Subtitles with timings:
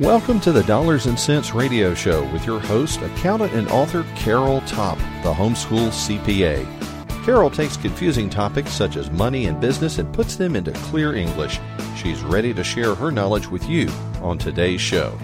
[0.00, 4.60] Welcome to the Dollars and Cents Radio Show with your host, accountant and author Carol
[4.62, 6.66] Topp, the homeschool CPA.
[7.24, 11.60] Carol takes confusing topics such as money and business and puts them into clear English.
[11.96, 13.88] She's ready to share her knowledge with you
[14.20, 15.16] on today's show.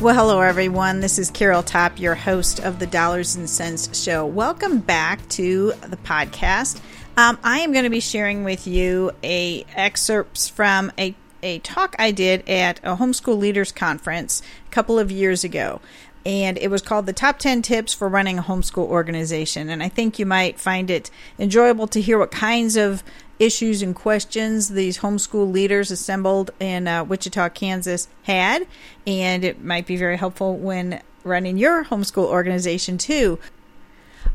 [0.00, 1.00] Well, hello everyone.
[1.00, 4.24] This is Carol Topp, your host of the Dollars and Cents Show.
[4.24, 6.80] Welcome back to the podcast.
[7.16, 11.94] Um, I am going to be sharing with you a excerpts from a a talk
[11.98, 15.80] I did at a homeschool leaders conference a couple of years ago.
[16.26, 19.70] And it was called the top 10 tips for running a homeschool organization.
[19.70, 23.02] And I think you might find it enjoyable to hear what kinds of
[23.38, 28.66] issues and questions these homeschool leaders assembled in uh, Wichita, Kansas had.
[29.06, 33.38] And it might be very helpful when running your homeschool organization too.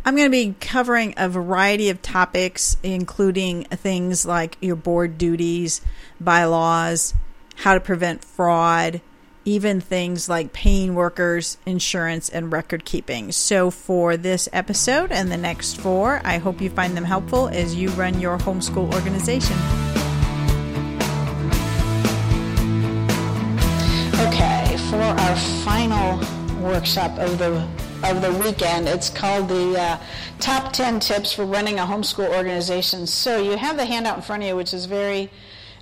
[0.05, 5.80] I'm going to be covering a variety of topics, including things like your board duties,
[6.20, 7.13] bylaws,
[7.55, 8.99] how to prevent fraud,
[9.45, 13.31] even things like paying workers, insurance, and record keeping.
[13.31, 17.73] So, for this episode and the next four, I hope you find them helpful as
[17.75, 19.55] you run your homeschool organization.
[24.27, 26.20] Okay, for our final
[26.61, 27.66] workshop of the
[28.03, 28.87] of the weekend.
[28.87, 29.97] It's called the uh,
[30.39, 33.07] Top 10 Tips for Running a Homeschool Organization.
[33.07, 35.31] So you have the handout in front of you, which is very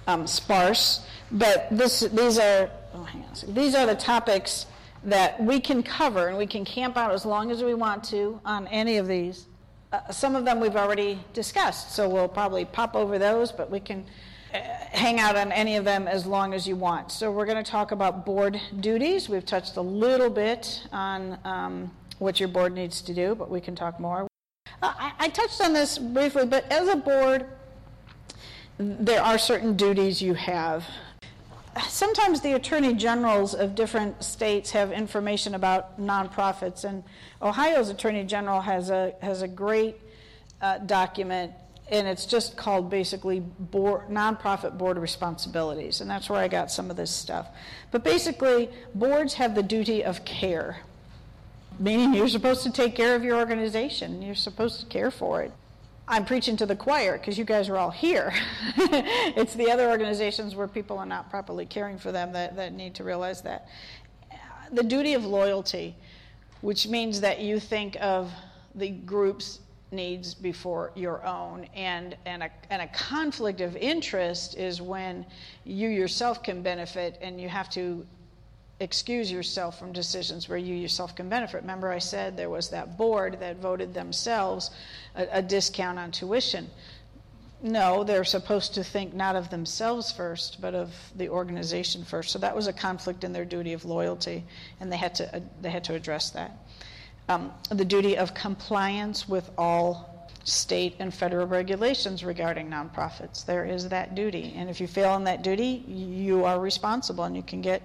[0.05, 3.07] um, sparse, but this, these, are, oh,
[3.47, 4.67] these are the topics
[5.03, 8.39] that we can cover, and we can camp out as long as we want to
[8.45, 9.47] on any of these.
[9.91, 13.79] Uh, some of them we've already discussed, so we'll probably pop over those, but we
[13.79, 14.05] can
[14.53, 14.59] uh,
[14.91, 17.11] hang out on any of them as long as you want.
[17.11, 19.27] So we're going to talk about board duties.
[19.27, 23.59] We've touched a little bit on um, what your board needs to do, but we
[23.59, 24.27] can talk more.
[24.81, 27.45] Uh, I, I touched on this briefly, but as a board,
[28.77, 30.85] there are certain duties you have.
[31.87, 37.03] Sometimes the attorney generals of different states have information about nonprofits, and
[37.41, 39.95] Ohio's attorney general has a has a great
[40.61, 41.53] uh, document,
[41.89, 46.91] and it's just called basically board, nonprofit board responsibilities, and that's where I got some
[46.91, 47.47] of this stuff.
[47.89, 50.81] But basically, boards have the duty of care
[51.81, 54.21] meaning you're supposed to take care of your organization.
[54.21, 55.51] You're supposed to care for it.
[56.07, 58.33] I'm preaching to the choir because you guys are all here.
[58.77, 62.93] it's the other organizations where people are not properly caring for them that, that need
[62.95, 63.67] to realize that.
[64.71, 65.95] The duty of loyalty,
[66.61, 68.31] which means that you think of
[68.75, 69.59] the group's
[69.91, 71.65] needs before your own.
[71.75, 75.25] And, and, a, and a conflict of interest is when
[75.65, 78.05] you yourself can benefit and you have to
[78.81, 81.61] excuse yourself from decisions where you yourself can benefit.
[81.61, 84.71] Remember, I said there was that board that voted themselves
[85.15, 86.67] a, a, discount on tuition.
[87.61, 92.31] No, they're supposed to think not of themselves first, but of the organization first.
[92.31, 94.43] So that was a conflict in their duty of loyalty,
[94.79, 96.57] and they had to, uh, they had to address that.
[97.29, 103.45] Um, the duty of compliance with all state and federal regulations regarding nonprofits.
[103.45, 104.53] There is that duty.
[104.55, 107.83] And if you fail in that duty, you are responsible and you can get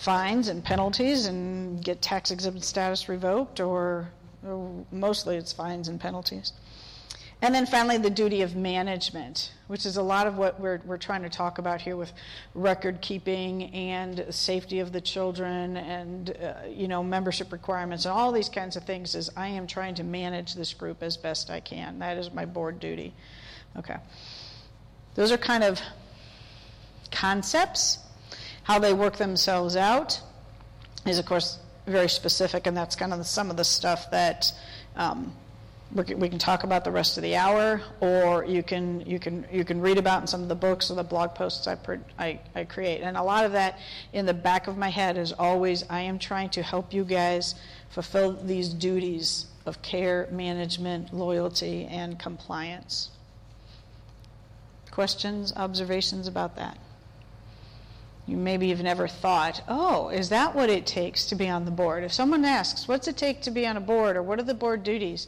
[0.00, 4.10] fines and penalties and get tax exempt status revoked, or,
[4.46, 6.54] or, mostly it's fines and penalties.
[7.42, 10.96] And then finally, the duty of management, which is a lot of what we're, we're
[10.96, 12.12] trying to talk about here with
[12.54, 18.32] record keeping and safety of the children and uh, you know membership requirements and all
[18.32, 19.14] these kinds of things.
[19.14, 21.98] Is I am trying to manage this group as best I can.
[21.98, 23.14] That is my board duty.
[23.76, 23.96] Okay,
[25.14, 25.80] those are kind of
[27.10, 27.98] concepts
[28.70, 30.20] how they work themselves out
[31.04, 34.52] is, of course, very specific, and that's kind of some of the stuff that
[34.94, 35.34] um,
[35.92, 39.64] we can talk about the rest of the hour, or you can you can you
[39.64, 41.76] can read about in some of the books or the blog posts I,
[42.16, 43.00] I, I create.
[43.00, 43.80] And a lot of that
[44.12, 47.56] in the back of my head is always I am trying to help you guys
[47.88, 53.10] fulfill these duties of care, management, loyalty, and compliance.
[54.92, 56.78] Questions, observations about that?
[58.30, 61.70] You maybe you've never thought, oh, is that what it takes to be on the
[61.70, 62.04] board?
[62.04, 64.54] If someone asks, what's it take to be on a board or what are the
[64.54, 65.26] board duties?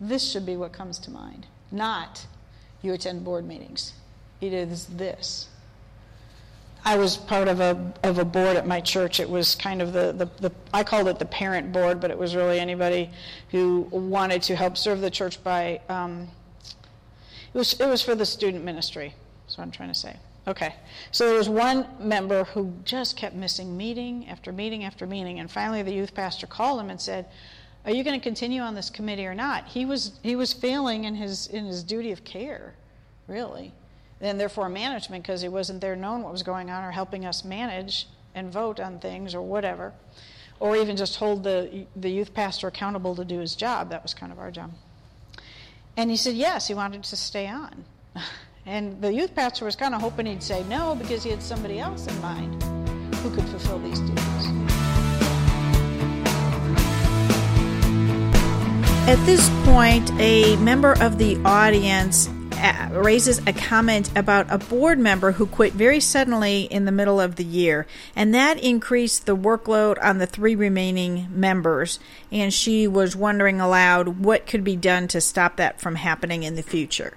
[0.00, 2.26] This should be what comes to mind, not
[2.82, 3.92] you attend board meetings.
[4.40, 5.48] It is this.
[6.84, 9.20] I was part of a of a board at my church.
[9.20, 12.18] It was kind of the, the, the I called it the parent board, but it
[12.18, 13.10] was really anybody
[13.50, 16.28] who wanted to help serve the church by um,
[17.54, 19.14] it was it was for the student ministry.
[19.44, 20.16] That's what I'm trying to say.
[20.46, 20.74] Okay.
[21.12, 25.50] So there was one member who just kept missing meeting after meeting after meeting, and
[25.50, 27.26] finally the youth pastor called him and said,
[27.84, 31.04] "Are you going to continue on this committee or not?" He was he was failing
[31.04, 32.74] in his in his duty of care,
[33.28, 33.72] really.
[34.20, 37.44] and therefore management because he wasn't there knowing what was going on or helping us
[37.44, 39.92] manage and vote on things or whatever,
[40.60, 43.90] or even just hold the, the youth pastor accountable to do his job.
[43.90, 44.72] That was kind of our job.
[45.96, 47.84] And he said yes, he wanted to stay on.
[48.64, 51.80] And the youth pastor was kind of hoping he'd say no because he had somebody
[51.80, 52.62] else in mind
[53.16, 54.46] who could fulfill these duties.
[59.08, 64.96] At this point, a member of the audience uh, raises a comment about a board
[65.00, 67.84] member who quit very suddenly in the middle of the year,
[68.14, 71.98] and that increased the workload on the three remaining members.
[72.30, 76.54] And she was wondering aloud what could be done to stop that from happening in
[76.54, 77.14] the future.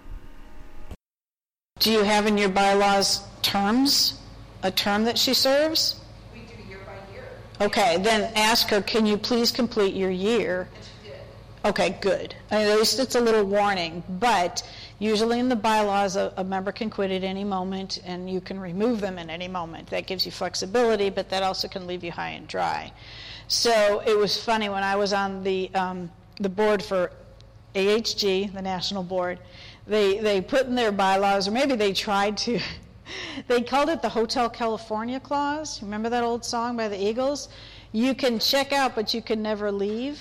[1.80, 4.18] Do you have in your bylaws terms,
[4.64, 6.00] a term that she serves?
[6.34, 7.26] We do year by year.
[7.60, 10.70] Okay, then ask her, can you please complete your year?
[10.74, 11.20] And she did.
[11.66, 12.34] Okay, good.
[12.50, 14.64] At least it's a little warning, but
[15.00, 18.58] usually in the bylaws, a, a member can quit at any moment and you can
[18.58, 19.90] remove them at any moment.
[19.90, 22.94] That gives you flexibility, but that also can leave you high and dry.
[23.50, 27.12] So it was funny when I was on the, um, the board for
[27.76, 29.40] AHG, the national board,
[29.88, 32.60] they, they put in their bylaws, or maybe they tried to,
[33.48, 35.82] they called it the Hotel California Clause.
[35.82, 37.50] Remember that old song by the Eagles?
[37.92, 40.20] You can check out, but you can never leave.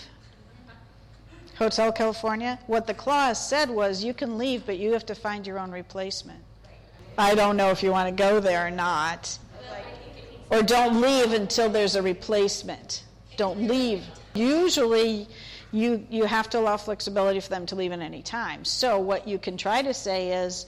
[1.56, 2.58] Hotel California.
[2.66, 5.70] What the clause said was you can leave, but you have to find your own
[5.70, 6.40] replacement.
[7.16, 9.38] I don't know if you want to go there or not.
[10.50, 13.04] Or don't leave until there's a replacement.
[13.36, 14.04] Don't leave.
[14.34, 15.28] Usually,
[15.74, 18.64] you, you have to allow flexibility for them to leave at any time.
[18.64, 20.66] So, what you can try to say is,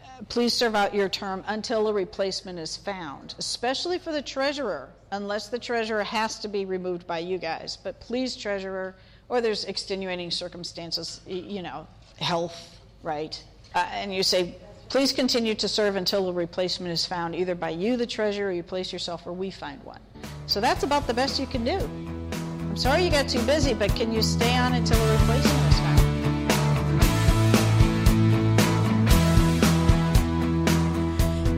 [0.00, 4.90] uh, please serve out your term until a replacement is found, especially for the treasurer,
[5.10, 7.78] unless the treasurer has to be removed by you guys.
[7.82, 8.94] But please, treasurer,
[9.28, 11.88] or there's extenuating circumstances, you know,
[12.20, 13.42] health, right?
[13.74, 14.54] Uh, and you say,
[14.88, 18.52] please continue to serve until a replacement is found, either by you, the treasurer, or
[18.52, 20.00] you place yourself, or we find one.
[20.46, 22.17] So that's about the best you can do.
[22.78, 25.98] Sorry you got too busy, but can you stay on until a replacement is found?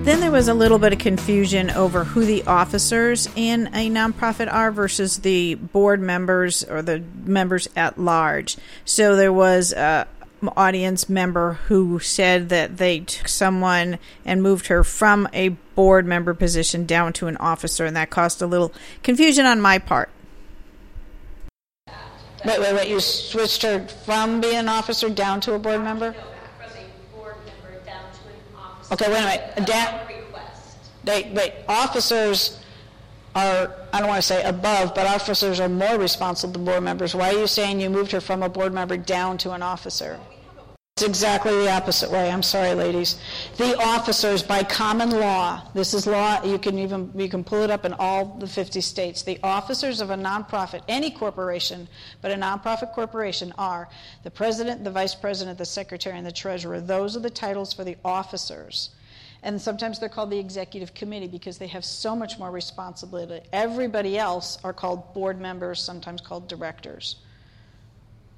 [0.07, 4.51] Then there was a little bit of confusion over who the officers in a nonprofit
[4.51, 8.57] are versus the board members or the members at large.
[8.87, 10.09] So there was a
[10.57, 16.33] audience member who said that they took someone and moved her from a board member
[16.33, 18.73] position down to an officer, and that caused a little
[19.03, 20.09] confusion on my part.
[22.45, 22.89] Wait, wait, wait.
[22.89, 26.13] You switched her from being an officer down to a board member?
[26.13, 28.95] No, from a board member down to an officer.
[28.95, 29.51] Okay, wait a minute.
[29.53, 30.77] Upon Da- request.
[31.05, 32.59] They, wait, officers
[33.35, 37.15] are, I don't want to say above, but officers are more responsible than board members.
[37.15, 40.19] Why are you saying you moved her from a board member down to an officer?
[41.01, 42.31] It's exactly the opposite way.
[42.31, 43.19] I'm sorry, ladies.
[43.57, 46.45] The officers, by common law, this is law.
[46.45, 49.23] You can even you can pull it up in all the 50 states.
[49.23, 51.89] The officers of a nonprofit, any corporation,
[52.21, 53.89] but a nonprofit corporation, are
[54.25, 56.83] the president, the vice president, the secretary, and the treasurer.
[56.83, 58.91] Those are the titles for the officers.
[59.43, 63.41] And sometimes they're called the executive committee because they have so much more responsibility.
[63.55, 67.17] Everybody else are called board members, sometimes called directors.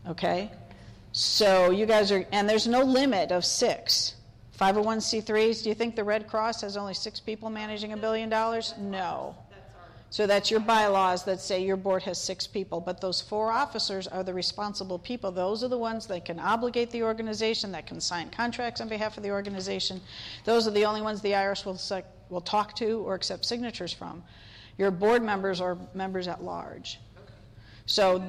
[0.08, 0.50] Okay?
[1.12, 4.14] So you guys are, and there's no limit of six.
[4.58, 8.74] 501c3s, do you think the Red Cross has only six people managing a billion dollars?
[8.78, 9.34] No.
[10.08, 14.06] So that's your bylaws that say your board has six people, but those four officers
[14.06, 15.32] are the responsible people.
[15.32, 19.16] Those are the ones that can obligate the organization, that can sign contracts on behalf
[19.16, 20.02] of the organization.
[20.44, 23.92] Those are the only ones the IRS will, sec- will talk to or accept signatures
[23.92, 24.22] from.
[24.76, 27.00] Your board members are members at large.
[27.86, 28.22] So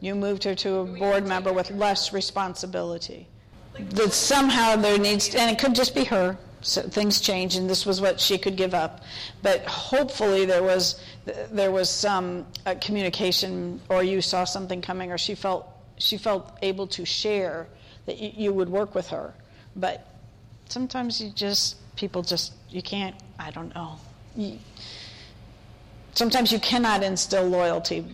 [0.00, 3.26] you moved her to a board member with less responsibility.
[3.90, 6.38] That somehow there needs, and it could just be her.
[6.62, 9.02] So things change, and this was what she could give up.
[9.42, 15.18] But hopefully there was there was some uh, communication, or you saw something coming, or
[15.18, 17.68] she felt she felt able to share
[18.06, 19.34] that you, you would work with her.
[19.76, 20.06] But
[20.68, 23.14] sometimes you just people just you can't.
[23.38, 23.98] I don't know.
[24.34, 24.58] You,
[26.14, 28.06] sometimes you cannot instill loyalty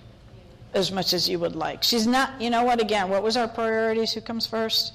[0.74, 1.82] as much as you would like.
[1.82, 4.12] She's not, you know what, again, what was our priorities?
[4.12, 4.92] Who comes first?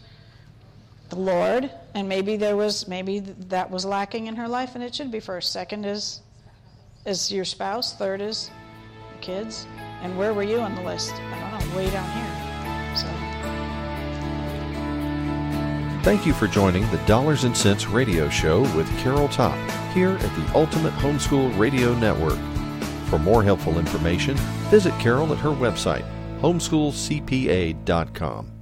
[1.09, 1.71] The Lord.
[1.93, 5.19] And maybe there was, maybe that was lacking in her life and it should be
[5.19, 5.51] first.
[5.51, 6.21] Second is,
[7.05, 7.95] is your spouse.
[7.95, 8.49] Third is
[9.21, 9.67] kids.
[10.01, 11.13] And where were you on the list?
[11.13, 12.95] I don't know, way down here.
[12.95, 13.07] So.
[16.03, 19.57] Thank you for joining the Dollars and Cents Radio Show with Carol Topp
[19.93, 22.39] here at the Ultimate Homeschool Radio Network.
[23.09, 26.05] For more helpful information, visit Carol at her website,
[26.41, 28.56] homeschoolcpa.com.